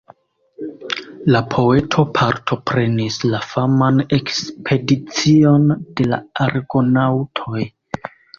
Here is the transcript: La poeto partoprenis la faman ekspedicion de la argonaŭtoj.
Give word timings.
La 1.33 1.41
poeto 1.55 2.05
partoprenis 2.19 3.19
la 3.33 3.41
faman 3.51 4.01
ekspedicion 4.19 5.69
de 6.01 6.09
la 6.15 6.21
argonaŭtoj. 6.49 7.63